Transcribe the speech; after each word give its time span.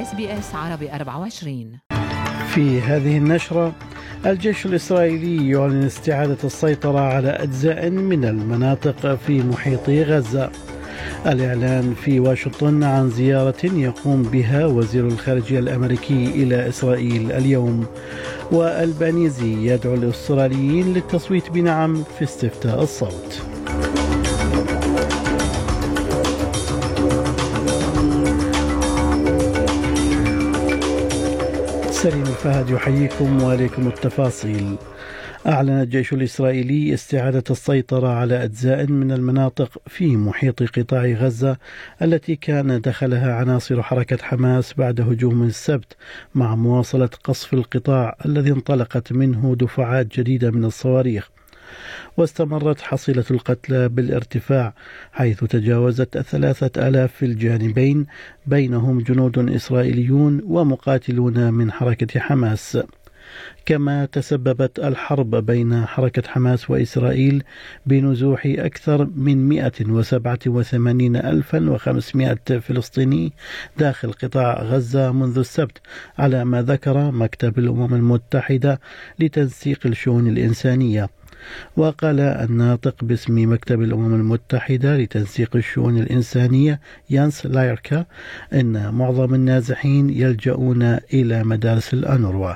SBS 0.00 0.54
عربي 0.54 0.92
24 0.92 1.78
في 2.54 2.80
هذه 2.80 3.18
النشرة 3.18 3.72
الجيش 4.26 4.66
الإسرائيلي 4.66 5.50
يعلن 5.50 5.82
استعادة 5.82 6.36
السيطرة 6.44 7.00
على 7.00 7.28
أجزاء 7.28 7.90
من 7.90 8.24
المناطق 8.24 9.14
في 9.14 9.42
محيط 9.42 9.90
غزة. 9.90 10.50
الإعلان 11.26 11.94
في 11.94 12.20
واشنطن 12.20 12.82
عن 12.82 13.10
زيارة 13.10 13.64
يقوم 13.64 14.22
بها 14.22 14.66
وزير 14.66 15.06
الخارجية 15.06 15.58
الأمريكي 15.58 16.24
إلى 16.24 16.68
إسرائيل 16.68 17.32
اليوم. 17.32 17.86
والبانيزي 18.52 19.66
يدعو 19.66 19.94
الأستراليين 19.94 20.94
للتصويت 20.94 21.50
بنعم 21.50 22.02
في 22.18 22.24
استفتاء 22.24 22.82
الصوت. 22.82 23.49
سليم 32.02 32.22
الفهد 32.22 32.70
يحييكم 32.70 33.42
وعليكم 33.42 33.86
التفاصيل. 33.88 34.76
أعلن 35.46 35.80
الجيش 35.80 36.12
الإسرائيلي 36.12 36.94
استعادة 36.94 37.44
السيطرة 37.50 38.08
على 38.08 38.44
أجزاء 38.44 38.86
من 38.86 39.12
المناطق 39.12 39.82
في 39.86 40.16
محيط 40.16 40.62
قطاع 40.62 41.04
غزة 41.04 41.56
التي 42.02 42.36
كان 42.36 42.80
دخلها 42.80 43.34
عناصر 43.34 43.82
حركة 43.82 44.18
حماس 44.22 44.74
بعد 44.74 45.00
هجوم 45.00 45.42
السبت 45.42 45.96
مع 46.34 46.54
مواصلة 46.54 47.10
قصف 47.24 47.54
القطاع 47.54 48.16
الذي 48.26 48.50
انطلقت 48.50 49.12
منه 49.12 49.56
دفعات 49.58 50.06
جديدة 50.20 50.50
من 50.50 50.64
الصواريخ. 50.64 51.30
واستمرت 52.16 52.80
حصيلة 52.80 53.24
القتلى 53.30 53.88
بالارتفاع 53.88 54.74
حيث 55.12 55.44
تجاوزت 55.44 56.16
الثلاثة 56.16 56.88
آلاف 56.88 57.12
في 57.12 57.26
الجانبين 57.26 58.06
بينهم 58.46 59.00
جنود 59.00 59.50
إسرائيليون 59.50 60.40
ومقاتلون 60.44 61.52
من 61.52 61.72
حركة 61.72 62.20
حماس. 62.20 62.78
كما 63.66 64.06
تسببت 64.06 64.78
الحرب 64.78 65.34
بين 65.34 65.86
حركة 65.86 66.22
حماس 66.28 66.70
وإسرائيل 66.70 67.42
بنزوح 67.86 68.42
أكثر 68.46 69.08
من 69.14 69.48
187,500 69.48 72.34
فلسطيني 72.60 73.32
داخل 73.78 74.12
قطاع 74.12 74.62
غزة 74.62 75.12
منذ 75.12 75.38
السبت 75.38 75.78
على 76.18 76.44
ما 76.44 76.62
ذكر 76.62 77.10
مكتب 77.10 77.58
الأمم 77.58 77.94
المتحدة 77.94 78.80
لتنسيق 79.18 79.86
الشؤون 79.86 80.28
الإنسانية. 80.28 81.08
وقال 81.76 82.20
الناطق 82.20 83.04
باسم 83.04 83.52
مكتب 83.52 83.82
الأمم 83.82 84.14
المتحدة 84.14 84.96
لتنسيق 84.96 85.56
الشؤون 85.56 85.98
الإنسانية 85.98 86.80
يانس 87.10 87.46
لايركا 87.46 88.04
إن 88.52 88.94
معظم 88.94 89.34
النازحين 89.34 90.10
يلجؤون 90.10 90.82
إلى 91.12 91.44
مدارس 91.44 91.94
الأنروا 91.94 92.54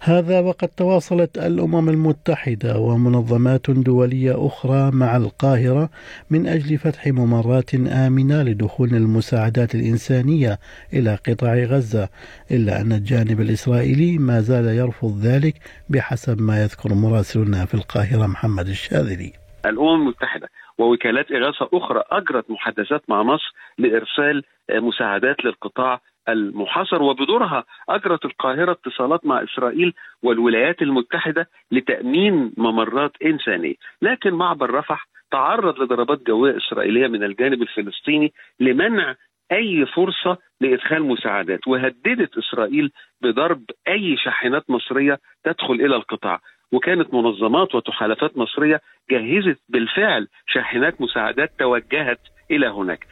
هذا 0.00 0.40
وقد 0.40 0.68
تواصلت 0.68 1.38
الأمم 1.38 1.88
المتحدة 1.88 2.78
ومنظمات 2.78 3.70
دولية 3.70 4.46
أخرى 4.46 4.90
مع 4.90 5.16
القاهرة 5.16 5.88
من 6.30 6.46
أجل 6.46 6.78
فتح 6.78 7.06
ممرات 7.06 7.74
آمنة 7.74 8.42
لدخول 8.42 8.88
المساعدات 8.88 9.74
الإنسانية 9.74 10.58
إلى 10.92 11.18
قطاع 11.28 11.54
غزة 11.54 12.08
إلا 12.50 12.80
أن 12.80 12.92
الجانب 12.92 13.40
الإسرائيلي 13.40 14.18
ما 14.18 14.40
زال 14.40 14.64
يرفض 14.64 15.18
ذلك 15.22 15.54
بحسب 15.88 16.40
ما 16.40 16.62
يذكر 16.62 16.94
مراسلنا 16.94 17.64
في 17.64 17.74
القاهرة 17.74 18.26
محمد 18.26 18.68
الشاذلي. 18.68 19.32
الأمم 19.66 20.02
المتحدة 20.02 20.48
ووكالات 20.78 21.32
إغاثة 21.32 21.68
أخرى 21.72 22.02
أجرت 22.10 22.50
محادثات 22.50 23.02
مع 23.08 23.22
مصر 23.22 23.52
لإرسال 23.78 24.42
مساعدات 24.70 25.44
للقطاع 25.44 26.00
المحاصر 26.28 27.02
وبدورها 27.02 27.64
أجرت 27.88 28.24
القاهرة 28.24 28.72
اتصالات 28.72 29.26
مع 29.26 29.42
إسرائيل 29.42 29.94
والولايات 30.22 30.82
المتحدة 30.82 31.48
لتأمين 31.70 32.52
ممرات 32.56 33.12
إنسانية، 33.24 33.74
لكن 34.02 34.34
معبر 34.34 34.70
رفح 34.70 35.06
تعرض 35.30 35.82
لضربات 35.82 36.26
جوية 36.26 36.56
إسرائيلية 36.56 37.06
من 37.06 37.24
الجانب 37.24 37.62
الفلسطيني 37.62 38.32
لمنع 38.60 39.14
أي 39.52 39.86
فرصة 39.86 40.38
لإدخال 40.60 41.02
مساعدات 41.02 41.68
وهددت 41.68 42.38
إسرائيل 42.38 42.92
بضرب 43.20 43.62
أي 43.88 44.16
شاحنات 44.16 44.70
مصرية 44.70 45.18
تدخل 45.44 45.74
إلى 45.74 45.96
القطاع. 45.96 46.40
وكانت 46.72 47.14
منظمات 47.14 47.74
وتحالفات 47.74 48.38
مصرية 48.38 48.80
جهزت 49.10 49.60
بالفعل 49.68 50.28
شاحنات 50.46 51.00
مساعدات 51.00 51.52
توجهت 51.58 52.20
إلى 52.50 52.66
هناك. 52.66 53.06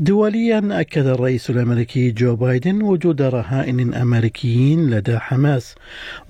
دوليا 0.00 0.80
أكد 0.80 1.06
الرئيس 1.06 1.50
الأمريكي 1.50 2.10
جو 2.10 2.36
بايدن 2.36 2.82
وجود 2.82 3.22
رهائن 3.22 3.94
أمريكيين 3.94 4.90
لدى 4.90 5.18
حماس 5.18 5.74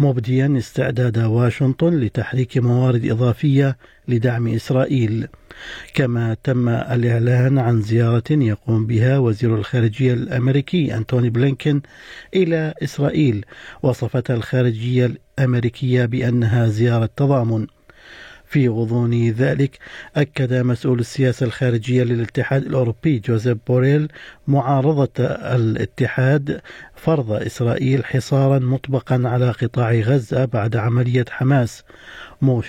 مبديا 0.01 0.55
استعداد 0.59 1.19
واشنطن 1.19 2.01
لتحريك 2.01 2.59
موارد 2.59 3.11
إضافية 3.11 3.77
لدعم 4.09 4.49
إسرائيل. 4.49 5.27
كما 5.95 6.37
تم 6.45 6.69
الإعلان 6.69 7.59
عن 7.59 7.83
زيارة 7.83 8.31
يقوم 8.31 8.87
بها 8.87 9.19
وزير 9.19 9.55
الخارجية 9.55 10.15
الأمريكي 10.15 10.97
أنتوني 10.97 11.31
بلينكين 11.31 11.83
إلى 12.35 12.75
إسرائيل 12.83 13.45
وصفتها 13.83 14.37
الخارجية 14.37 15.07
الأمريكية 15.39 16.05
بأنها 16.05 16.67
زيارة 16.69 17.11
تضامن. 17.17 17.67
في 18.51 18.69
غضون 18.69 19.31
ذلك 19.31 19.79
أكد 20.17 20.55
مسؤول 20.55 21.01
السياسة 21.01 21.47
الخارجية 21.47 22.03
للاتحاد 22.03 22.67
الأوروبي 22.67 23.19
جوزيف 23.19 23.59
بوريل 23.67 24.09
معارضة 24.47 25.11
الاتحاد 25.55 26.61
فرض 26.97 27.33
إسرائيل 27.33 28.05
حصارا 28.05 28.59
مطبقا 28.59 29.23
على 29.25 29.51
قطاع 29.51 29.93
غزة 29.93 30.45
بعد 30.45 30.77
عملية 30.77 31.25
حماس 31.31 31.83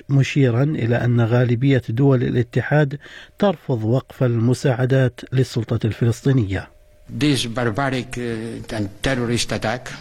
مشيرا 0.10 0.64
إلى 0.64 0.96
أن 0.96 1.22
غالبية 1.22 1.82
دول 1.90 2.24
الاتحاد 2.24 3.00
ترفض 3.40 3.84
وقف 3.84 4.24
المساعدات 4.24 5.22
للسلطة 5.34 5.80
الفلسطينية. 5.86 6.70
This 7.10 7.46
barbaric 7.46 8.18
uh, 8.18 8.76
and 8.78 8.88
terrorist 9.02 9.52
attack 9.52 9.92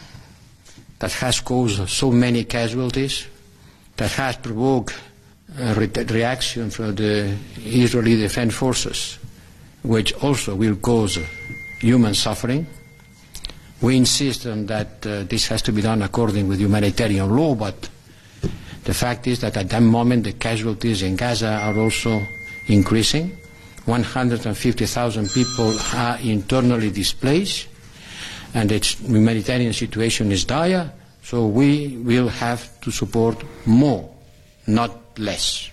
that 1.01 1.13
has 1.13 1.41
caused 1.41 1.89
so 1.89 2.11
many 2.11 2.45
casualties, 2.45 3.27
that 3.97 4.13
has 4.13 4.37
provoked 4.37 4.95
reaction 5.59 6.71
from 6.71 6.95
the 6.95 7.37
Israeli 7.59 8.17
Defense 8.17 8.55
Forces, 8.55 9.19
which 9.83 10.13
also 10.23 10.55
will 10.55 10.77
cause 10.77 11.19
human 11.81 12.15
suffering. 12.15 12.67
We 13.81 13.97
insist 13.97 14.47
on 14.47 14.67
that 14.67 15.07
uh, 15.07 15.23
this 15.25 15.49
has 15.49 15.63
to 15.63 15.73
be 15.73 15.81
done 15.81 16.03
according 16.03 16.49
with 16.49 16.61
humanitarian 16.61 17.35
law, 17.35 17.55
but 17.55 17.89
the 18.85 18.95
fact 18.95 19.27
is 19.27 19.41
that 19.41 19.57
at 19.57 19.71
that 19.71 19.83
moment 19.83 20.25
the 20.25 20.33
casualties 20.33 21.03
in 21.03 21.17
Gaza 21.17 21.49
are 21.49 21.79
also 21.79 22.21
increasing. 22.67 23.37
150,000 23.87 25.31
people 25.31 25.75
are 25.95 26.19
internally 26.23 26.91
displaced, 26.91 27.69
and 28.55 28.69
the 28.69 28.79
humanitarian 28.79 29.73
situation 29.73 30.31
is 30.31 30.45
dire, 30.45 30.93
so 31.23 31.47
we 31.47 31.97
will 31.99 32.29
have 32.29 32.81
to 32.83 32.91
support 32.91 33.43
more, 33.67 34.09
not 34.68 34.92
less. 35.20 35.72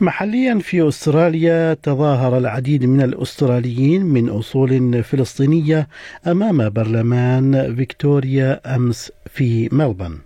محليا 0.00 0.58
في 0.58 0.88
استراليا 0.88 1.74
تظاهر 1.74 2.38
العديد 2.38 2.84
من 2.84 3.00
الاستراليين 3.02 4.02
من 4.04 4.28
اصول 4.28 5.04
فلسطينيه 5.04 5.88
امام 6.26 6.68
برلمان 6.70 7.74
فيكتوريا 7.76 8.60
امس 8.76 9.12
في 9.34 9.68
ملبون. 9.72 10.20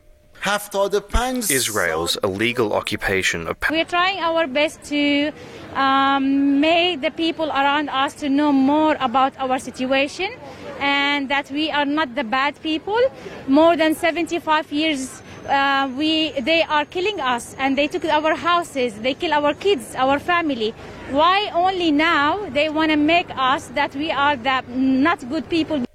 Israel's 1.51 2.17
illegal 2.23 2.73
occupation 2.73 3.49
of 3.49 3.57
We're 3.69 3.85
trying 3.85 4.21
our 4.21 4.47
best 4.47 4.85
to 4.85 5.33
um, 5.75 6.61
make 6.61 7.01
the 7.01 7.11
people 7.11 7.49
around 7.51 7.89
us 7.89 8.15
to 8.23 8.29
know 8.29 8.53
more 8.53 8.97
about 9.01 9.33
our 9.39 9.59
situation 9.59 10.31
and 10.79 11.29
that 11.29 11.51
we 11.51 11.71
are 11.71 11.85
not 11.85 12.15
the 12.15 12.23
bad 12.23 12.55
people. 12.63 13.01
More 13.49 13.77
than 13.77 13.97
75 13.97 14.71
years 14.73 15.21
uh, 15.50 15.90
we 15.98 16.32
they 16.42 16.64
are 16.64 16.86
killing 16.86 17.20
us 17.20 17.56
and 17.60 17.78
they 17.78 17.88
took 17.88 18.06
our 18.06 18.36
houses 18.36 18.94
they 19.06 19.14
kill 19.14 19.34
our 19.34 19.54
kids 19.54 19.96
our 19.96 20.20
family. 20.20 20.74
Why 21.12 21.52
only 21.54 21.92
now 21.92 22.50
they 22.50 22.70
want 22.70 22.92
to 22.92 22.98
make 22.98 23.30
us 23.36 23.68
that 23.78 23.96
we 23.96 24.12
are 24.12 24.36
the 24.36 24.64
not 24.76 25.20
good 25.30 25.50
people? 25.50 25.86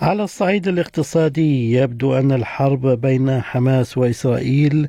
على 0.00 0.24
الصعيد 0.24 0.68
الاقتصادي 0.68 1.72
يبدو 1.72 2.14
أن 2.14 2.32
الحرب 2.32 2.86
بين 2.86 3.40
حماس 3.40 3.98
وإسرائيل 3.98 4.88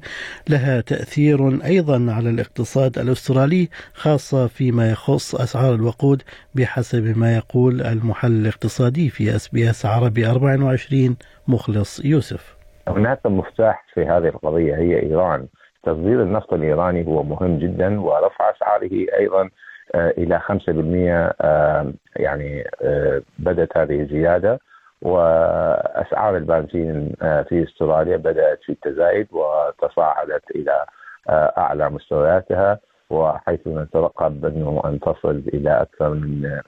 لها 0.49 0.81
تأثير 0.81 1.65
أيضا 1.65 2.13
على 2.13 2.29
الاقتصاد 2.29 2.99
الأسترالي 2.99 3.69
خاصة 3.93 4.47
فيما 4.47 4.91
يخص 4.91 5.35
أسعار 5.35 5.75
الوقود 5.75 6.23
بحسب 6.55 7.17
ما 7.17 7.35
يقول 7.35 7.81
المحلل 7.81 8.41
الاقتصادي 8.41 9.09
في 9.09 9.35
أس 9.35 9.47
بي 9.47 9.69
أس 9.69 9.85
عربي 9.85 10.27
24 10.27 11.15
مخلص 11.47 11.99
يوسف. 12.05 12.55
هناك 12.87 13.25
مفتاح 13.25 13.85
في 13.93 14.05
هذه 14.05 14.27
القضية 14.27 14.75
هي 14.75 14.99
إيران. 14.99 15.47
تصدير 15.83 16.21
النفط 16.21 16.53
الإيراني 16.53 17.07
هو 17.07 17.23
مهم 17.23 17.57
جدا 17.59 18.01
ورفع 18.01 18.51
أسعاره 18.51 19.05
أيضا 19.19 19.49
آه، 19.95 20.09
إلى 20.17 20.39
5% 20.39 21.33
آه، 21.41 21.93
يعني 22.15 22.63
آه، 22.81 23.21
بدأت 23.39 23.77
هذه 23.77 24.01
الزيادة 24.01 24.59
وأسعار 25.01 26.37
البنزين 26.37 27.13
آه، 27.21 27.41
في 27.41 27.63
أستراليا 27.63 28.17
بدأت 28.17 28.59
في 28.63 28.71
التزايد 28.71 29.27
وتصاعدت 29.31 30.51
إلى 30.55 30.85
آه، 31.29 31.53
أعلى 31.57 31.89
مستوياتها 31.89 32.79
وحيث 33.09 33.67
نترقب 33.67 34.45
أنه 34.45 34.81
أن 34.85 34.99
تصل 34.99 35.43
إلى 35.53 35.81
أكثر 35.81 36.09
من 36.09 36.59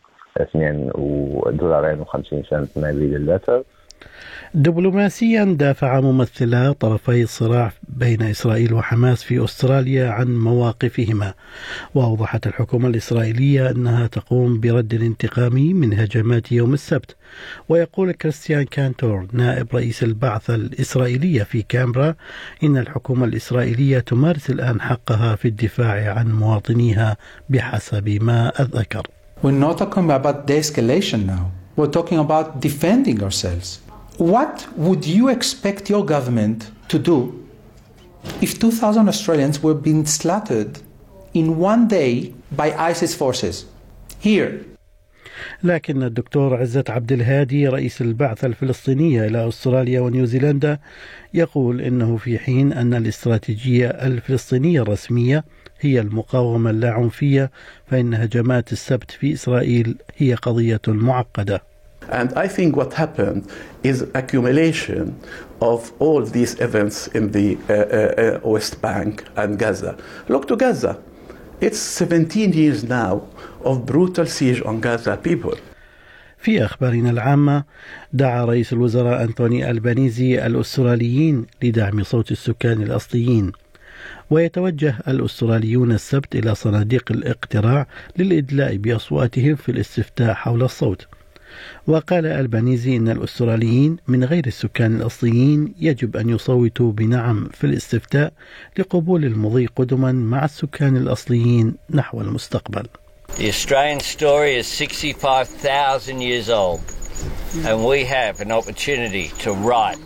2 0.42 0.92
دولارين 1.58 2.06
و50 2.06 2.50
سنت 2.50 2.78
مالي 2.78 3.08
للتر 3.18 3.64
دبلوماسيا 4.54 5.44
دافع 5.44 6.00
ممثلا 6.00 6.72
طرفي 6.72 7.24
الصراع 7.24 7.72
بين 7.90 8.22
إسرائيل 8.22 8.74
وحماس 8.74 9.24
في 9.24 9.44
أستراليا 9.44 10.10
عن 10.10 10.38
مواقفهما 10.40 11.34
وأوضحت 11.96 12.48
الحكومة 12.48 12.88
الإسرائيلية 12.88 13.72
أنها 13.72 14.08
تقوم 14.08 14.60
برد 14.60 14.94
انتقامي 14.94 15.74
من 15.74 15.94
هجمات 16.00 16.52
يوم 16.52 16.74
السبت 16.74 17.16
ويقول 17.70 18.12
كريستيان 18.12 18.64
كانتور 18.66 19.28
نائب 19.34 19.68
رئيس 19.76 20.04
البعثه 20.04 20.56
الاسرائيليه 20.56 21.44
في 21.44 21.62
كامبرا 21.62 22.16
إن 22.64 22.78
الحكومة 22.78 23.26
الإسرائيلية 23.26 24.00
تمارس 24.00 24.50
الآن 24.50 24.82
حقها 24.82 25.36
في 25.36 25.48
الدفاع 25.48 26.14
عن 26.14 26.32
مواطنيها 26.32 27.18
بحسب 27.50 28.10
ما 28.10 28.52
ذكر 28.62 29.08
We're 29.44 29.52
not 29.52 29.78
talking 29.78 30.10
about 30.10 30.48
de-escalation 30.48 31.28
now. 31.28 31.52
We're 31.76 31.94
talking 32.00 32.18
about 32.18 32.60
defending 32.60 33.22
ourselves. 33.22 33.87
What 34.18 34.68
would 34.76 35.06
you 35.06 35.30
expect 35.30 35.92
your 35.92 36.04
government 36.04 36.72
to 36.88 36.98
do 36.98 37.48
if 38.42 38.58
2,000 38.60 39.08
Australians 39.08 39.62
were 39.62 39.76
being 39.76 40.08
slaughtered 40.08 40.80
in 41.36 41.60
one 41.60 41.88
day 41.88 42.34
by 42.52 42.72
ISIS 42.72 43.14
forces 43.14 43.66
here? 44.20 44.66
لكن 45.64 46.04
الدكتور 46.04 46.56
عزت 46.56 46.90
عبد 46.90 47.12
الهادي 47.12 47.68
رئيس 47.68 48.02
البعثة 48.02 48.48
الفلسطينية 48.48 49.28
إلى 49.28 49.48
أستراليا 49.48 50.02
ونيوزيلندا 50.02 50.80
يقول 51.34 51.82
إنه 51.82 52.18
في 52.18 52.40
حين 52.40 52.74
أن 52.74 52.94
الاستراتيجية 52.94 53.88
الفلسطينية 53.88 54.82
الرسمية 54.82 55.46
هي 55.80 56.00
المقاومة 56.00 56.70
اللاعنفية 56.70 57.52
فإن 57.88 58.14
هجمات 58.14 58.72
السبت 58.72 59.12
في 59.12 59.34
إسرائيل 59.34 59.98
هي 60.18 60.34
قضية 60.34 60.82
معقدة 60.88 61.67
And 62.10 62.34
I 62.36 62.48
think 62.48 62.76
what 62.76 62.94
happened 62.94 63.48
is 63.84 64.02
accumulation 64.14 65.20
of 65.62 65.92
all 66.00 66.22
these 66.24 66.60
events 66.60 67.08
in 67.08 67.32
the 67.32 67.58
uh, 67.70 67.74
uh, 67.74 68.40
uh, 68.44 68.50
West 68.50 68.82
Bank 68.82 69.24
and 69.36 69.58
Gaza. 69.60 69.98
Look 70.28 70.48
to 70.48 70.56
Gaza. 70.56 71.00
It's 71.60 71.80
17 71.80 72.54
years 72.54 72.84
now 72.84 73.28
of 73.64 73.86
brutal 73.86 74.26
siege 74.26 74.62
on 74.64 74.80
Gaza 74.82 75.18
people. 75.18 75.58
في 76.38 76.66
أخبارنا 76.66 77.10
العامة 77.10 77.64
دعا 78.14 78.46
رئيس 78.46 78.74
الوزراء 78.74 79.24
أنتوني 79.24 79.72
ألبانيزي 79.72 80.46
الأستراليين 80.46 81.46
لدعم 81.64 82.04
صوت 82.04 82.32
السكان 82.32 82.82
الأصليين 82.82 83.52
ويتوجه 84.30 84.96
الأستراليون 85.08 85.92
السبت 85.92 86.36
إلى 86.36 86.56
صناديق 86.56 87.12
الاقتراع 87.12 87.88
للإدلاء 88.18 88.78
بأصواتهم 88.78 89.56
في 89.56 89.70
الاستفتاء 89.70 90.34
حول 90.34 90.64
الصوت 90.64 91.08
وقال 91.88 92.26
البانيزي 92.26 92.98
إن 92.98 93.10
الأستراليين 93.10 93.98
من 94.08 94.24
غير 94.24 94.48
السكان 94.48 94.96
الأصليين 94.96 95.74
يجب 95.80 96.18
أن 96.18 96.30
يصوتوا 96.30 96.92
بنعم 96.92 97.50
في 97.54 97.64
الاستفتاء 97.64 98.34
لقبول 98.78 99.26
المضي 99.26 99.66
قدما 99.66 100.12
مع 100.12 100.46
السكان 100.46 100.98
الأصليين 100.98 101.76
نحو 101.90 102.22
المستقبل. 102.22 102.88
The 103.38 103.50
Australian 103.50 104.00
story 104.00 104.56
is 104.56 104.68
65,000 104.68 106.22
years 106.22 106.50
old, 106.50 106.82
and 107.66 107.86
we 107.86 108.06
have 108.06 108.42
an 108.42 108.52
opportunity 108.52 109.28
to 109.40 109.52
write 109.54 110.00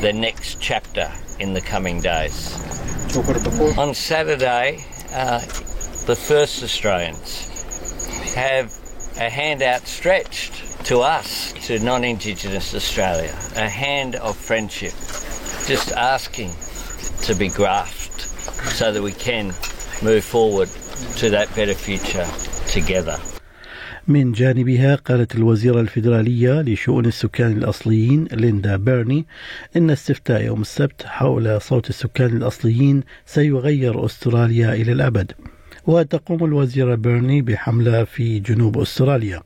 the 0.00 0.12
next 0.12 0.60
chapter 0.60 1.10
in 1.40 1.52
the 1.54 1.60
coming 1.60 2.00
days. 2.00 2.54
On 3.76 3.94
Saturday, 3.94 4.78
uh, 5.12 5.40
the 6.06 6.14
first 6.14 6.62
Australians 6.62 7.50
have 8.34 8.72
a 9.18 9.28
hand 9.28 9.62
outstretched 9.62 10.69
to 10.84 11.00
us, 11.00 11.52
to 11.66 11.78
non 11.78 12.04
Indigenous 12.04 12.74
Australia, 12.74 13.34
a 13.56 13.68
hand 13.68 14.16
of 14.16 14.36
friendship, 14.36 14.92
just 15.66 15.92
asking 15.92 16.52
to 17.22 17.34
be 17.34 17.48
grasped 17.48 18.20
so 18.78 18.92
that 18.92 19.02
we 19.02 19.12
can 19.12 19.46
move 20.02 20.24
forward 20.24 20.68
to 21.16 21.30
that 21.30 21.54
better 21.54 21.74
future 21.74 22.26
together. 22.66 23.18
من 24.08 24.32
جانبها 24.32 24.94
قالت 24.94 25.34
الوزيرة 25.34 25.80
الفيدرالية 25.80 26.60
لشؤون 26.60 27.06
السكان 27.06 27.52
الأصليين 27.52 28.28
ليندا 28.32 28.76
بيرني 28.76 29.26
إن 29.76 29.90
استفتاء 29.90 30.42
يوم 30.42 30.60
السبت 30.60 31.02
حول 31.06 31.60
صوت 31.60 31.90
السكان 31.90 32.36
الأصليين 32.36 33.02
سيغير 33.26 34.04
أستراليا 34.04 34.72
إلى 34.72 34.92
الأبد 34.92 35.32
وتقوم 35.86 36.44
الوزيرة 36.44 36.94
بيرني 36.94 37.42
بحملة 37.42 38.04
في 38.04 38.38
جنوب 38.38 38.78
أستراليا 38.78 39.42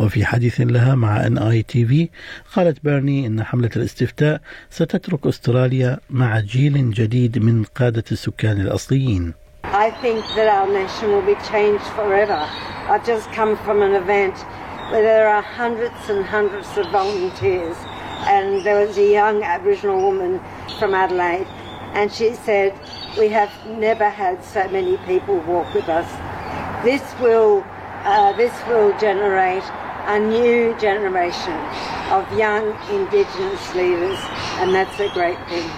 وفي 0.00 0.24
حديث 0.24 0.60
لها 0.60 0.94
مع 0.94 1.26
NITV 1.26 2.08
قالت 2.56 2.84
بيرني 2.84 3.26
ان 3.26 3.44
حمله 3.44 3.70
الاستفتاء 3.76 4.40
ستترك 4.70 5.26
استراليا 5.26 5.98
مع 6.10 6.40
جيل 6.40 6.90
جديد 6.90 7.38
من 7.38 7.64
قاده 7.64 8.04
السكان 8.12 8.60
الاصليين. 8.60 9.34
I 9.64 9.90
think 10.02 10.20
that 10.36 10.48
our 10.48 10.68
nation 10.80 11.12
will 11.12 11.26
be 11.34 11.38
changed 11.52 11.86
forever. 11.98 12.40
I've 12.90 13.06
just 13.06 13.26
come 13.32 13.56
from 13.64 13.78
an 13.82 13.94
event 14.02 14.36
where 14.90 15.02
there 15.02 15.28
are 15.34 15.42
hundreds 15.60 16.02
and 16.12 16.20
hundreds 16.36 16.70
of 16.80 16.86
volunteers, 17.00 17.76
and 18.34 18.46
there 18.64 18.78
was 18.84 18.98
a 18.98 19.08
young 19.20 19.36
Aboriginal 19.42 19.98
woman 20.08 20.32
from 20.78 20.90
Adelaide, 21.02 21.48
and 21.98 22.06
she 22.18 22.28
said, 22.46 22.70
"We 23.20 23.28
have 23.38 23.52
never 23.86 24.08
had 24.22 24.36
so 24.54 24.62
many 24.76 24.96
people 25.10 25.36
walk 25.52 25.68
with 25.78 25.88
us. 26.00 26.08
This 26.88 27.04
will, 27.24 27.52
uh, 28.12 28.30
this 28.42 28.54
will 28.68 28.90
generate 29.06 29.66
a 30.06 30.18
new 30.18 30.74
generation 30.80 31.58
of 32.10 32.26
young 32.36 32.64
Indigenous 32.90 33.74
leaders, 33.74 34.18
and 34.60 34.74
that's 34.74 34.98
a 35.00 35.08
great 35.14 35.38
thing. 35.48 35.70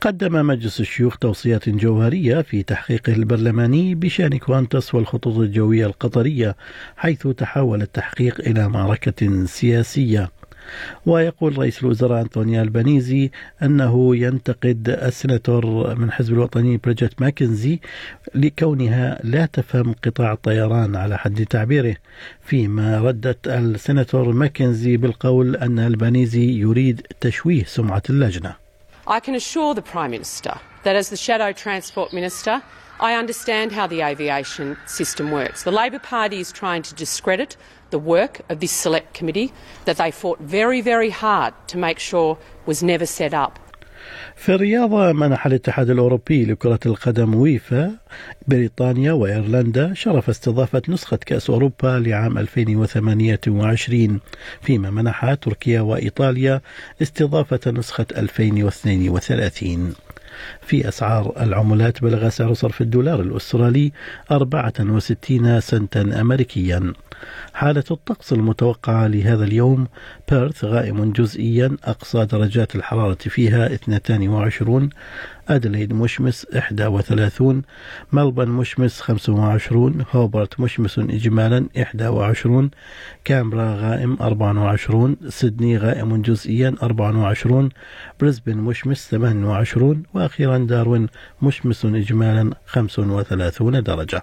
قدم 0.00 0.46
مجلس 0.46 0.80
الشيوخ 0.80 1.16
توصيات 1.18 1.68
جوهرية 1.68 2.42
في 2.42 2.62
تحقيقه 2.62 3.12
البرلماني 3.12 3.94
بشأن 3.94 4.38
كوانتس 4.38 4.94
والخطوط 4.94 5.38
الجوية 5.38 5.86
القطرية 5.86 6.56
حيث 6.96 7.26
تحول 7.26 7.82
التحقيق 7.82 8.40
إلى 8.40 8.68
معركة 8.68 9.44
سياسية 9.44 10.30
ويقول 11.06 11.58
رئيس 11.58 11.82
الوزراء 11.82 12.22
أنطونيو 12.22 12.62
البانيزي 12.62 13.30
أنه 13.62 14.16
ينتقد 14.16 14.88
السناتور 14.88 15.94
من 15.94 16.12
حزب 16.12 16.32
الوطني 16.32 16.76
بريجيت 16.76 17.22
ماكنزي 17.22 17.80
لكونها 18.34 19.20
لا 19.24 19.46
تفهم 19.46 19.94
قطاع 20.04 20.32
الطيران 20.32 20.96
على 20.96 21.18
حد 21.18 21.46
تعبيره 21.46 21.96
فيما 22.44 23.00
ردت 23.00 23.48
السناتور 23.48 24.32
ماكنزي 24.32 24.96
بالقول 24.96 25.56
أن 25.56 25.78
البانيزي 25.78 26.58
يريد 26.58 27.06
تشويه 27.20 27.64
سمعة 27.64 28.02
اللجنة. 28.10 28.56
I 29.08 29.20
can 29.20 29.34
assure 29.34 29.74
the 29.74 29.82
Prime 29.82 30.10
Minister 30.10 30.54
that 30.82 30.96
as 30.96 31.10
the 31.10 31.16
Shadow 31.16 31.52
Transport 31.52 32.12
Minister, 32.12 32.62
I 32.98 33.14
understand 33.14 33.72
how 33.72 33.86
the 33.86 34.00
aviation 34.00 34.76
system 34.86 35.30
works. 35.30 35.64
The 35.64 35.70
Labor 35.70 35.98
Party 35.98 36.40
is 36.40 36.50
trying 36.50 36.82
to 36.82 36.94
discredit 36.94 37.56
the 37.90 37.98
work 37.98 38.40
of 38.48 38.60
this 38.60 38.72
select 38.72 39.12
committee 39.12 39.52
that 39.84 39.98
they 39.98 40.10
fought 40.10 40.40
very, 40.40 40.80
very 40.80 41.10
hard 41.10 41.52
to 41.68 41.76
make 41.78 41.98
sure 41.98 42.38
was 42.64 42.82
never 42.82 43.06
set 43.06 43.34
up. 43.34 43.58
في 44.36 44.54
الرياضة 44.54 45.12
منح 45.12 45.46
الاتحاد 45.46 45.90
الأوروبي 45.90 46.44
لكرة 46.44 46.80
القدم 46.86 47.34
ويفا 47.34 47.96
بريطانيا 48.48 49.12
وإيرلندا 49.12 49.94
شرف 49.94 50.28
استضافة 50.28 50.82
نسخة 50.88 51.16
كأس 51.16 51.50
أوروبا 51.50 51.98
لعام 52.06 52.38
2028 52.38 54.20
فيما 54.62 54.90
منح 54.90 55.34
تركيا 55.34 55.80
وإيطاليا 55.80 56.60
استضافة 57.02 57.70
نسخة 57.70 58.06
2032 58.16 59.94
في 60.60 60.88
أسعار 60.88 61.32
العملات 61.40 62.02
بلغ 62.02 62.28
سعر 62.28 62.54
صرف 62.54 62.80
الدولار 62.80 63.20
الأسترالي 63.20 63.92
64 64.30 65.60
سنتا 65.60 66.20
أمريكيا. 66.20 66.92
حالة 67.54 67.84
الطقس 67.90 68.32
المتوقعة 68.32 69.06
لهذا 69.06 69.44
اليوم 69.44 69.86
بيرث 70.30 70.64
غائم 70.64 71.12
جزئيا 71.12 71.76
أقصى 71.84 72.24
درجات 72.24 72.76
الحرارة 72.76 73.14
فيها 73.14 73.74
22 73.74 74.90
أدليد 75.48 75.92
مشمس 75.92 76.46
31 76.52 77.62
ملبن 78.12 78.48
مشمس 78.48 79.00
25 79.00 80.04
هوبرت 80.12 80.60
مشمس 80.60 80.98
إجمالا 80.98 81.66
21 81.76 82.70
كامبرا 83.24 83.74
غائم 83.74 84.16
24 84.20 85.16
سيدني 85.28 85.78
غائم 85.78 86.22
جزئيا 86.22 86.74
24 86.82 87.68
بريسبن 88.20 88.56
مشمس 88.56 89.08
28 89.10 90.02
وأخيرا 90.14 90.58
داروين 90.58 91.06
مشمس 91.42 91.84
إجمالا 91.84 92.50
35 92.66 93.82
درجة. 93.82 94.22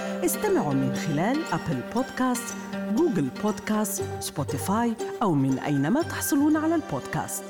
استمعوا 0.25 0.73
من 0.73 0.95
خلال 0.95 1.37
Apple 1.51 1.81
Podcast، 1.95 2.55
Google 2.95 3.27
Podcast، 3.43 4.03
Spotify 4.19 4.93
أو 5.21 5.33
من 5.33 5.59
أينما 5.59 6.01
تحصلون 6.01 6.57
على 6.57 6.75
البودكاست. 6.75 7.43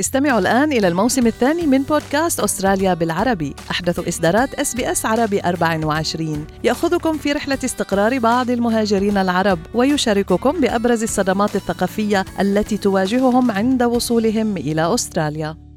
استمعوا 0.00 0.38
الآن 0.38 0.72
إلى 0.72 0.88
الموسم 0.88 1.26
الثاني 1.26 1.66
من 1.66 1.82
بودكاست 1.82 2.40
أستراليا 2.40 2.94
بالعربي. 2.94 3.54
أحدث 3.70 4.08
إصدارات 4.08 4.54
SBS 4.54 5.06
عربي 5.06 5.40
24 5.40 6.46
يأخذكم 6.64 7.18
في 7.18 7.32
رحلة 7.32 7.58
استقرار 7.64 8.18
بعض 8.18 8.50
المهاجرين 8.50 9.18
العرب 9.18 9.58
ويشارككم 9.74 10.60
بأبرز 10.60 11.02
الصدمات 11.02 11.56
الثقافية 11.56 12.24
التي 12.40 12.76
تواجههم 12.76 13.50
عند 13.50 13.82
وصولهم 13.82 14.56
إلى 14.56 14.94
أستراليا. 14.94 15.69